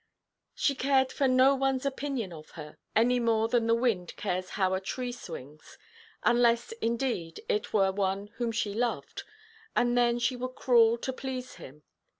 She 0.55 0.73
cared 0.73 1.11
for 1.11 1.27
no 1.27 1.55
oneʼs 1.55 1.85
opinion 1.85 2.33
of 2.33 2.49
her, 2.57 2.79
any 2.95 3.19
more 3.19 3.47
than 3.47 3.67
the 3.67 3.75
wind 3.75 4.15
cares 4.15 4.49
how 4.57 4.73
a 4.73 4.81
tree 4.81 5.11
swings; 5.11 5.77
unless 6.23 6.71
indeed 6.81 7.41
it 7.47 7.71
were 7.71 7.91
one 7.91 8.25
whom 8.37 8.51
she 8.51 8.73
loved, 8.73 9.21
and 9.75 9.95
then 9.95 10.17
she 10.17 10.35
would 10.35 10.55
crawl 10.55 10.97
to 10.97 11.13
please 11.13 11.57
him. 11.57 11.83